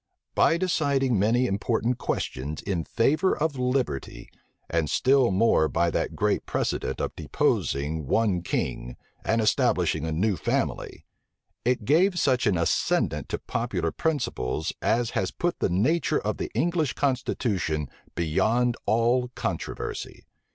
By 0.33 0.57
deciding 0.57 1.19
many 1.19 1.45
important 1.45 1.99
questions 1.99 2.63
in 2.63 2.85
favor 2.85 3.37
of 3.37 3.59
liberty, 3.59 4.31
and 4.67 4.89
still 4.89 5.29
more 5.29 5.67
by 5.69 5.91
that 5.91 6.15
great 6.15 6.47
precedent 6.47 6.99
of 6.99 7.15
deposing 7.15 8.07
one 8.07 8.41
king, 8.41 8.97
and 9.23 9.39
establishing 9.39 10.03
a 10.07 10.11
new 10.11 10.37
family, 10.37 11.05
it 11.63 11.85
gave 11.85 12.17
such 12.17 12.47
an 12.47 12.57
ascendant 12.57 13.29
to 13.29 13.37
popular 13.37 13.91
principles, 13.91 14.73
as 14.81 15.11
has 15.11 15.29
put 15.29 15.59
the 15.59 15.69
nature 15.69 16.19
of 16.19 16.37
the 16.37 16.49
English 16.55 16.93
constitution 16.93 17.87
beyond 18.15 18.77
all 18.87 19.27
controversy. 19.35 20.25